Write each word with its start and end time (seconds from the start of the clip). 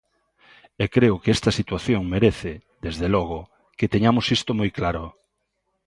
E 0.83 0.85
creo 0.95 1.15
que 1.21 1.33
esta 1.37 1.51
situación 1.59 2.01
merece, 2.15 2.53
desde 2.85 3.07
logo, 3.15 3.39
que 3.77 3.91
teñamos 3.93 4.25
isto 4.37 4.51
moi 4.59 4.69
claro. 4.77 5.05